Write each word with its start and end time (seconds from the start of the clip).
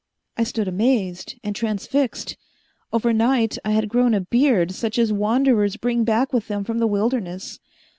I 0.35 0.45
stood 0.45 0.67
amazed 0.67 1.35
and 1.43 1.55
transfixed. 1.55 2.35
Overnight 2.91 3.59
I 3.63 3.69
had 3.69 3.87
grown 3.87 4.15
a 4.15 4.21
beard 4.21 4.71
such 4.71 4.97
as 4.97 5.13
wanderers 5.13 5.77
bring 5.77 6.05
back 6.05 6.33
with 6.33 6.47
them 6.47 6.63
from 6.63 6.79
the 6.79 6.87
wilderness. 6.87 7.59